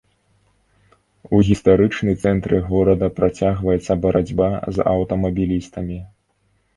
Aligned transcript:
У 1.35 1.41
гістарычны 1.49 2.15
цэнтры 2.23 2.57
горада 2.69 3.09
працягваецца 3.19 3.97
барацьба 4.07 4.49
з 4.79 4.87
аўтамабілістамі. 4.95 5.99